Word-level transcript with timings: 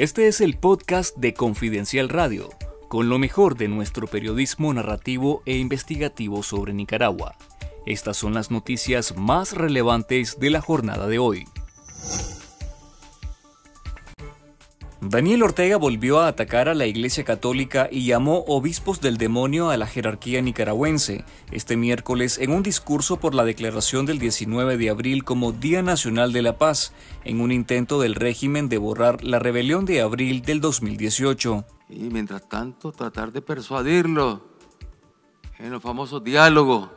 Este 0.00 0.28
es 0.28 0.40
el 0.40 0.56
podcast 0.56 1.14
de 1.18 1.34
Confidencial 1.34 2.08
Radio, 2.08 2.48
con 2.88 3.10
lo 3.10 3.18
mejor 3.18 3.58
de 3.58 3.68
nuestro 3.68 4.06
periodismo 4.06 4.72
narrativo 4.72 5.42
e 5.44 5.58
investigativo 5.58 6.42
sobre 6.42 6.72
Nicaragua. 6.72 7.36
Estas 7.84 8.16
son 8.16 8.32
las 8.32 8.50
noticias 8.50 9.14
más 9.18 9.52
relevantes 9.52 10.40
de 10.40 10.48
la 10.48 10.62
jornada 10.62 11.06
de 11.06 11.18
hoy. 11.18 11.44
Daniel 15.10 15.42
Ortega 15.42 15.76
volvió 15.76 16.20
a 16.20 16.28
atacar 16.28 16.68
a 16.68 16.74
la 16.74 16.86
Iglesia 16.86 17.24
Católica 17.24 17.88
y 17.90 18.06
llamó 18.06 18.44
obispos 18.46 19.00
del 19.00 19.16
demonio 19.16 19.68
a 19.68 19.76
la 19.76 19.88
jerarquía 19.88 20.40
nicaragüense 20.40 21.24
este 21.50 21.76
miércoles 21.76 22.38
en 22.38 22.52
un 22.52 22.62
discurso 22.62 23.16
por 23.16 23.34
la 23.34 23.44
declaración 23.44 24.06
del 24.06 24.20
19 24.20 24.76
de 24.76 24.88
abril 24.88 25.24
como 25.24 25.50
Día 25.50 25.82
Nacional 25.82 26.32
de 26.32 26.42
la 26.42 26.58
Paz, 26.58 26.92
en 27.24 27.40
un 27.40 27.50
intento 27.50 28.00
del 28.00 28.14
régimen 28.14 28.68
de 28.68 28.78
borrar 28.78 29.24
la 29.24 29.40
rebelión 29.40 29.84
de 29.84 30.00
abril 30.00 30.42
del 30.42 30.60
2018. 30.60 31.64
Y 31.88 32.02
mientras 32.10 32.48
tanto 32.48 32.92
tratar 32.92 33.32
de 33.32 33.42
persuadirlo 33.42 34.40
en 35.58 35.72
los 35.72 35.82
famosos 35.82 36.22
diálogos 36.22 36.88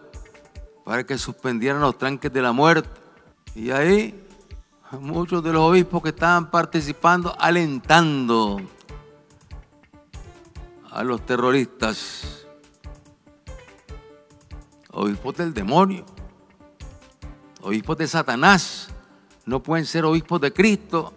para 0.86 1.04
que 1.04 1.18
suspendieran 1.18 1.82
los 1.82 1.98
tranques 1.98 2.32
de 2.32 2.44
la 2.44 2.52
muerte. 2.52 2.90
Y 3.56 3.72
ahí 3.72 4.23
muchos 5.02 5.44
de 5.44 5.54
los 5.54 5.62
obispos 5.62 6.02
que 6.04 6.10
estaban 6.10 6.50
participando, 6.50 7.36
alentando 7.40 8.62
a 10.92 11.04
los 11.04 11.26
terroristas, 11.26 12.46
obispos 14.92 15.38
del 15.38 15.54
demonio, 15.54 16.06
obispos 17.62 17.98
de 17.98 18.08
Satanás, 18.08 18.90
no 19.46 19.62
pueden 19.62 19.86
ser 19.86 20.06
obispos 20.06 20.40
de 20.42 20.54
Cristo, 20.54 21.14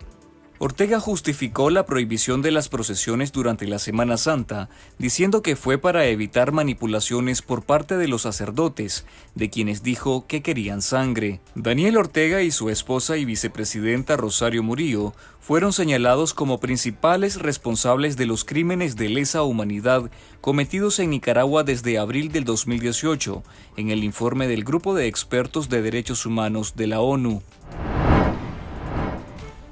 Ortega 0.58 1.00
justificó 1.00 1.68
la 1.68 1.84
prohibición 1.84 2.40
de 2.40 2.50
las 2.50 2.70
procesiones 2.70 3.30
durante 3.30 3.66
la 3.66 3.78
Semana 3.78 4.16
Santa, 4.16 4.70
diciendo 4.98 5.42
que 5.42 5.54
fue 5.54 5.76
para 5.76 6.06
evitar 6.06 6.50
manipulaciones 6.50 7.42
por 7.42 7.64
parte 7.64 7.98
de 7.98 8.08
los 8.08 8.22
sacerdotes, 8.22 9.04
de 9.34 9.50
quienes 9.50 9.82
dijo 9.82 10.26
que 10.26 10.42
querían 10.42 10.80
sangre. 10.80 11.40
Daniel 11.54 11.98
Ortega 11.98 12.40
y 12.40 12.50
su 12.50 12.70
esposa 12.70 13.18
y 13.18 13.26
vicepresidenta 13.26 14.16
Rosario 14.16 14.62
Murillo 14.62 15.12
fueron 15.40 15.74
señalados 15.74 16.32
como 16.32 16.58
principales 16.58 17.36
responsables 17.40 18.16
de 18.16 18.24
los 18.24 18.44
crímenes 18.44 18.96
de 18.96 19.10
lesa 19.10 19.42
humanidad 19.42 20.10
cometidos 20.40 20.98
en 21.00 21.10
Nicaragua 21.10 21.64
desde 21.64 21.98
abril 21.98 22.32
del 22.32 22.44
2018, 22.44 23.42
en 23.76 23.90
el 23.90 24.04
informe 24.04 24.48
del 24.48 24.64
Grupo 24.64 24.94
de 24.94 25.06
Expertos 25.06 25.68
de 25.68 25.82
Derechos 25.82 26.24
Humanos 26.24 26.76
de 26.76 26.86
la 26.86 27.00
ONU. 27.00 27.42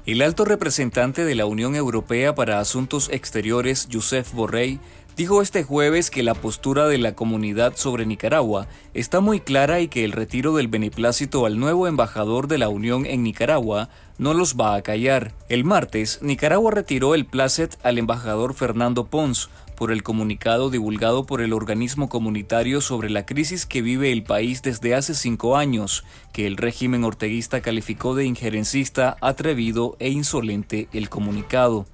El 0.05 0.21
alto 0.21 0.45
representante 0.45 1.25
de 1.25 1.33
la 1.33 1.47
Unión 1.47 1.75
Europea 1.75 2.35
para 2.35 2.59
Asuntos 2.59 3.09
Exteriores, 3.11 3.87
Josep 3.91 4.31
Borrell, 4.33 4.79
dijo 5.17 5.41
este 5.41 5.63
jueves 5.63 6.11
que 6.11 6.21
la 6.21 6.35
postura 6.35 6.87
de 6.87 6.99
la 6.99 7.15
comunidad 7.15 7.75
sobre 7.75 8.05
Nicaragua 8.05 8.67
está 8.93 9.19
muy 9.19 9.39
clara 9.39 9.79
y 9.79 9.87
que 9.87 10.05
el 10.05 10.11
retiro 10.11 10.55
del 10.55 10.67
beneplácito 10.67 11.47
al 11.47 11.59
nuevo 11.59 11.87
embajador 11.87 12.47
de 12.47 12.59
la 12.59 12.69
Unión 12.69 13.07
en 13.07 13.23
Nicaragua 13.23 13.89
no 14.19 14.35
los 14.35 14.55
va 14.55 14.75
a 14.75 14.83
callar. 14.83 15.33
El 15.49 15.63
martes, 15.63 16.19
Nicaragua 16.21 16.69
retiró 16.69 17.15
el 17.15 17.25
placet 17.25 17.75
al 17.81 17.97
embajador 17.97 18.53
Fernando 18.53 19.07
Pons 19.07 19.49
por 19.75 19.91
el 19.91 20.03
comunicado 20.03 20.69
divulgado 20.69 21.25
por 21.25 21.41
el 21.41 21.53
organismo 21.53 22.09
comunitario 22.09 22.81
sobre 22.81 23.09
la 23.09 23.25
crisis 23.25 23.65
que 23.65 23.81
vive 23.81 24.11
el 24.11 24.23
país 24.23 24.61
desde 24.61 24.95
hace 24.95 25.13
cinco 25.13 25.57
años, 25.57 26.03
que 26.33 26.47
el 26.47 26.57
régimen 26.57 27.03
orteguista 27.03 27.61
calificó 27.61 28.15
de 28.15 28.25
injerencista, 28.25 29.17
atrevido 29.21 29.95
e 29.99 30.09
insolente 30.09 30.87
el 30.93 31.09
comunicado. 31.09 31.85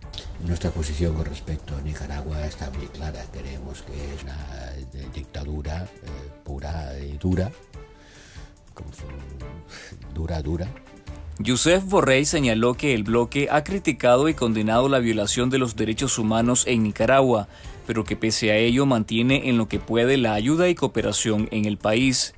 Nuestra 0.46 0.72
posición 0.72 1.16
con 1.16 1.26
respecto 1.26 1.76
a 1.76 1.82
Nicaragua 1.82 2.46
está 2.46 2.70
muy 2.72 2.88
clara. 2.88 3.24
Creemos 3.32 3.82
que 3.84 4.14
es 4.14 4.24
una 4.24 4.38
dictadura 5.14 5.84
eh, 5.84 6.08
pura 6.44 6.98
y 7.00 7.18
dura, 7.18 7.52
dura, 10.14 10.42
dura, 10.42 10.68
Youssef 11.40 11.84
Borrell 11.86 12.26
señaló 12.26 12.76
que 12.76 12.94
el 12.94 13.04
bloque 13.04 13.48
ha 13.50 13.64
criticado 13.64 14.30
y 14.30 14.34
condenado 14.34 14.90
la 14.90 15.00
violación 15.00 15.50
de 15.50 15.58
los 15.58 15.76
derechos 15.76 16.20
humanos 16.20 16.66
en 16.68 16.84
Nicaragua, 16.84 17.48
pero 17.88 18.04
que 18.04 18.16
pese 18.16 18.52
a 18.52 18.58
ello 18.58 18.86
mantiene 18.86 19.50
en 19.50 19.58
lo 19.58 19.68
que 19.68 19.80
puede 19.80 20.18
la 20.18 20.34
ayuda 20.34 20.70
y 20.70 20.76
cooperación 20.76 21.48
en 21.52 21.66
el 21.66 21.78
país. 21.78 22.36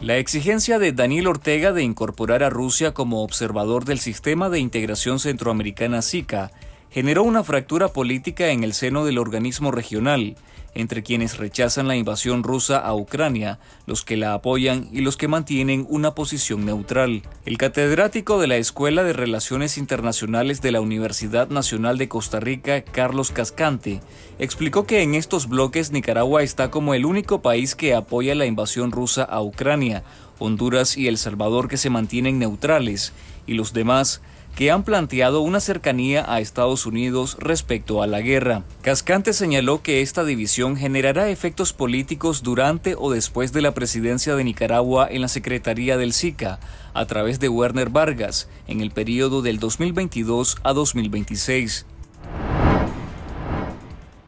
La 0.00 0.18
exigencia 0.18 0.78
de 0.78 0.92
Daniel 0.92 1.28
Ortega 1.28 1.72
de 1.72 1.82
incorporar 1.82 2.42
a 2.42 2.50
Rusia 2.50 2.92
como 2.92 3.22
observador 3.22 3.84
del 3.84 4.00
sistema 4.00 4.50
de 4.50 4.58
integración 4.58 5.18
centroamericana 5.18 6.02
SICA 6.02 6.50
generó 6.94 7.24
una 7.24 7.42
fractura 7.42 7.88
política 7.88 8.50
en 8.50 8.62
el 8.62 8.72
seno 8.72 9.04
del 9.04 9.18
organismo 9.18 9.72
regional, 9.72 10.36
entre 10.76 11.02
quienes 11.02 11.38
rechazan 11.38 11.88
la 11.88 11.96
invasión 11.96 12.44
rusa 12.44 12.78
a 12.78 12.94
Ucrania, 12.94 13.58
los 13.84 14.04
que 14.04 14.16
la 14.16 14.32
apoyan 14.32 14.88
y 14.92 15.00
los 15.00 15.16
que 15.16 15.26
mantienen 15.26 15.86
una 15.88 16.14
posición 16.14 16.64
neutral. 16.64 17.22
El 17.46 17.58
catedrático 17.58 18.38
de 18.38 18.46
la 18.46 18.58
Escuela 18.58 19.02
de 19.02 19.12
Relaciones 19.12 19.76
Internacionales 19.76 20.62
de 20.62 20.70
la 20.70 20.80
Universidad 20.80 21.48
Nacional 21.48 21.98
de 21.98 22.08
Costa 22.08 22.38
Rica, 22.38 22.82
Carlos 22.84 23.32
Cascante, 23.32 24.00
explicó 24.38 24.86
que 24.86 25.02
en 25.02 25.16
estos 25.16 25.48
bloques 25.48 25.90
Nicaragua 25.90 26.44
está 26.44 26.70
como 26.70 26.94
el 26.94 27.06
único 27.06 27.42
país 27.42 27.74
que 27.74 27.92
apoya 27.92 28.36
la 28.36 28.46
invasión 28.46 28.92
rusa 28.92 29.24
a 29.24 29.42
Ucrania, 29.42 30.04
Honduras 30.38 30.96
y 30.96 31.08
El 31.08 31.18
Salvador 31.18 31.66
que 31.66 31.76
se 31.76 31.90
mantienen 31.90 32.38
neutrales, 32.38 33.12
y 33.48 33.54
los 33.54 33.72
demás 33.72 34.22
que 34.54 34.70
han 34.70 34.84
planteado 34.84 35.40
una 35.40 35.60
cercanía 35.60 36.24
a 36.26 36.40
Estados 36.40 36.86
Unidos 36.86 37.36
respecto 37.40 38.02
a 38.02 38.06
la 38.06 38.20
guerra. 38.20 38.62
Cascante 38.82 39.32
señaló 39.32 39.82
que 39.82 40.00
esta 40.00 40.24
división 40.24 40.76
generará 40.76 41.28
efectos 41.28 41.72
políticos 41.72 42.42
durante 42.42 42.94
o 42.96 43.10
después 43.10 43.52
de 43.52 43.62
la 43.62 43.74
presidencia 43.74 44.36
de 44.36 44.44
Nicaragua 44.44 45.08
en 45.10 45.22
la 45.22 45.28
Secretaría 45.28 45.96
del 45.96 46.12
SICA, 46.12 46.60
a 46.94 47.06
través 47.06 47.40
de 47.40 47.48
Werner 47.48 47.90
Vargas, 47.90 48.48
en 48.68 48.80
el 48.80 48.90
periodo 48.90 49.42
del 49.42 49.58
2022 49.58 50.58
a 50.62 50.72
2026. 50.72 51.86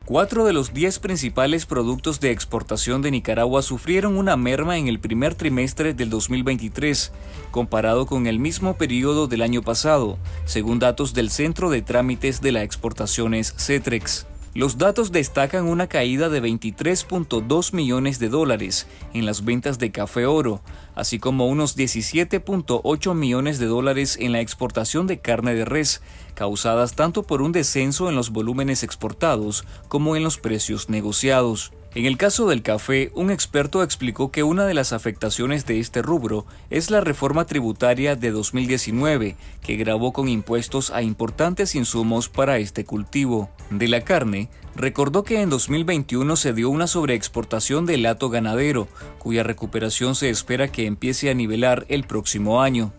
Cuatro 0.06 0.44
de 0.44 0.52
los 0.52 0.72
diez 0.72 1.00
principales 1.00 1.66
productos 1.66 2.20
de 2.20 2.30
exportación 2.30 3.02
de 3.02 3.10
Nicaragua 3.10 3.60
sufrieron 3.60 4.16
una 4.16 4.36
merma 4.36 4.78
en 4.78 4.86
el 4.86 5.00
primer 5.00 5.34
trimestre 5.34 5.94
del 5.94 6.10
2023, 6.10 7.10
comparado 7.50 8.06
con 8.06 8.28
el 8.28 8.38
mismo 8.38 8.76
periodo 8.76 9.26
del 9.26 9.42
año 9.42 9.62
pasado, 9.62 10.16
según 10.44 10.78
datos 10.78 11.12
del 11.12 11.28
Centro 11.28 11.70
de 11.70 11.82
Trámites 11.82 12.40
de 12.40 12.52
las 12.52 12.62
Exportaciones 12.62 13.52
CETREX. 13.58 14.26
Los 14.56 14.78
datos 14.78 15.12
destacan 15.12 15.66
una 15.68 15.86
caída 15.86 16.30
de 16.30 16.42
23.2 16.42 17.74
millones 17.74 18.18
de 18.18 18.30
dólares 18.30 18.86
en 19.12 19.26
las 19.26 19.44
ventas 19.44 19.78
de 19.78 19.92
café 19.92 20.24
oro, 20.24 20.62
así 20.94 21.18
como 21.18 21.46
unos 21.46 21.76
17.8 21.76 23.14
millones 23.14 23.58
de 23.58 23.66
dólares 23.66 24.16
en 24.18 24.32
la 24.32 24.40
exportación 24.40 25.06
de 25.06 25.18
carne 25.18 25.54
de 25.54 25.66
res, 25.66 26.00
causadas 26.32 26.94
tanto 26.94 27.22
por 27.22 27.42
un 27.42 27.52
descenso 27.52 28.08
en 28.08 28.16
los 28.16 28.30
volúmenes 28.30 28.82
exportados 28.82 29.66
como 29.88 30.16
en 30.16 30.22
los 30.22 30.38
precios 30.38 30.88
negociados. 30.88 31.74
En 31.96 32.04
el 32.04 32.18
caso 32.18 32.46
del 32.46 32.60
café, 32.60 33.10
un 33.14 33.30
experto 33.30 33.82
explicó 33.82 34.30
que 34.30 34.42
una 34.42 34.66
de 34.66 34.74
las 34.74 34.92
afectaciones 34.92 35.64
de 35.64 35.80
este 35.80 36.02
rubro 36.02 36.44
es 36.68 36.90
la 36.90 37.00
reforma 37.00 37.46
tributaria 37.46 38.16
de 38.16 38.32
2019, 38.32 39.34
que 39.62 39.76
grabó 39.76 40.12
con 40.12 40.28
impuestos 40.28 40.90
a 40.90 41.00
importantes 41.00 41.74
insumos 41.74 42.28
para 42.28 42.58
este 42.58 42.84
cultivo. 42.84 43.48
De 43.70 43.88
la 43.88 44.02
carne, 44.02 44.50
recordó 44.74 45.24
que 45.24 45.40
en 45.40 45.48
2021 45.48 46.36
se 46.36 46.52
dio 46.52 46.68
una 46.68 46.86
sobreexportación 46.86 47.86
del 47.86 48.02
lato 48.02 48.28
ganadero, 48.28 48.88
cuya 49.18 49.42
recuperación 49.42 50.14
se 50.16 50.28
espera 50.28 50.68
que 50.68 50.84
empiece 50.84 51.30
a 51.30 51.34
nivelar 51.34 51.86
el 51.88 52.04
próximo 52.04 52.60
año. 52.60 52.92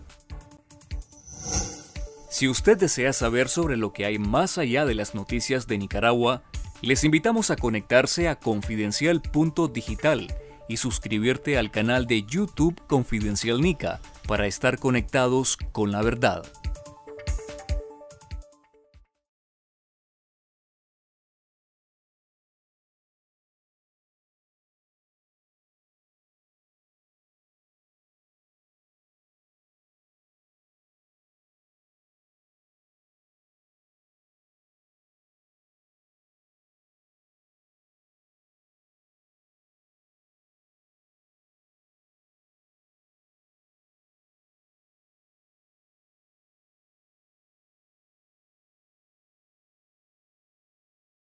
Si 2.30 2.48
usted 2.48 2.76
desea 2.76 3.12
saber 3.12 3.48
sobre 3.48 3.76
lo 3.76 3.92
que 3.92 4.06
hay 4.06 4.18
más 4.18 4.58
allá 4.58 4.84
de 4.84 4.94
las 4.96 5.14
noticias 5.14 5.68
de 5.68 5.78
Nicaragua, 5.78 6.42
les 6.82 7.02
invitamos 7.04 7.50
a 7.50 7.56
conectarse 7.56 8.28
a 8.28 8.36
confidencial.digital 8.36 10.28
y 10.68 10.76
suscribirte 10.76 11.58
al 11.58 11.70
canal 11.70 12.06
de 12.06 12.22
YouTube 12.22 12.80
Confidencial 12.86 13.60
Nica 13.60 14.00
para 14.26 14.46
estar 14.46 14.78
conectados 14.78 15.56
con 15.72 15.90
la 15.90 16.02
verdad. 16.02 16.44